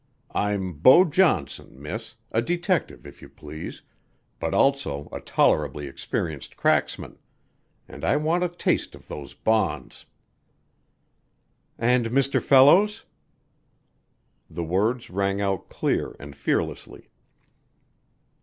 I'm 0.33 0.73
Beau 0.73 1.05
Johnson, 1.05 1.79
miss, 1.79 2.15
a 2.31 2.41
detective 2.41 3.05
if 3.05 3.21
you 3.21 3.29
please, 3.29 3.83
but 4.39 4.51
also 4.51 5.07
a 5.11 5.19
tolerably 5.21 5.85
experienced 5.85 6.57
cracksman, 6.57 7.19
and 7.87 8.03
I 8.03 8.17
want 8.17 8.43
a 8.43 8.49
taste 8.49 8.95
of 8.95 9.07
those 9.07 9.35
bonds." 9.35 10.07
"And 11.77 12.07
Mr. 12.07 12.41
Fellows?" 12.41 13.05
The 14.49 14.63
words 14.63 15.11
rang 15.11 15.39
out 15.39 15.69
clear 15.69 16.15
and 16.19 16.35
fearlessly. 16.35 17.11